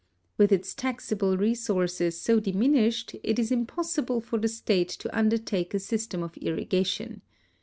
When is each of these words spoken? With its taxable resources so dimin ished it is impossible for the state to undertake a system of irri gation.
With 0.35 0.51
its 0.51 0.73
taxable 0.73 1.37
resources 1.37 2.19
so 2.19 2.39
dimin 2.41 2.71
ished 2.71 3.19
it 3.23 3.37
is 3.37 3.51
impossible 3.51 4.19
for 4.19 4.39
the 4.39 4.47
state 4.47 4.89
to 4.89 5.15
undertake 5.15 5.75
a 5.75 5.79
system 5.79 6.23
of 6.23 6.31
irri 6.41 6.67
gation. 6.67 7.21